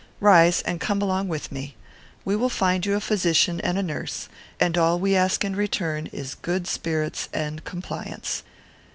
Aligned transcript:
Rise, 0.19 0.63
and 0.63 0.81
come 0.81 0.99
along 0.99 1.27
with 1.27 1.51
me. 1.51 1.75
We 2.25 2.35
will 2.35 2.49
find 2.49 2.83
you 2.87 2.95
a 2.95 2.99
physician 2.99 3.61
and 3.61 3.77
a 3.77 3.83
nurse, 3.83 4.29
and 4.59 4.75
all 4.75 4.97
we 4.99 5.15
ask 5.15 5.45
in 5.45 5.55
return 5.55 6.07
is 6.07 6.33
good 6.33 6.65
spirits 6.65 7.29
and 7.33 7.63
compliance." 7.65 8.41